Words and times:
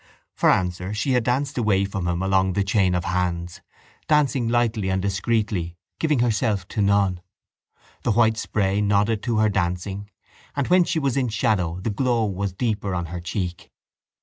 For 0.33 0.49
answer 0.49 0.95
she 0.95 1.11
had 1.11 1.23
danced 1.25 1.59
away 1.59 1.85
from 1.85 2.07
him 2.07 2.23
along 2.23 2.53
the 2.53 2.63
chain 2.63 2.95
of 2.95 3.05
hands, 3.05 3.61
dancing 4.07 4.47
lightly 4.47 4.89
and 4.89 4.99
discreetly, 4.99 5.77
giving 5.99 6.17
herself 6.21 6.67
to 6.69 6.81
none. 6.81 7.21
The 8.01 8.13
white 8.13 8.37
spray 8.37 8.81
nodded 8.81 9.21
to 9.21 9.37
her 9.37 9.49
dancing 9.49 10.09
and 10.55 10.67
when 10.69 10.85
she 10.85 10.97
was 10.97 11.15
in 11.17 11.27
shadow 11.29 11.79
the 11.81 11.91
glow 11.91 12.25
was 12.25 12.51
deeper 12.51 12.95
on 12.95 13.05
her 13.13 13.19
cheek. 13.21 13.69